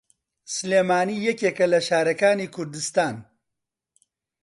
سلێمانی 0.55 1.17
یەکێکە 1.27 1.65
لە 1.73 1.79
شارەکانی 1.87 2.51
کوردستان. 2.55 3.15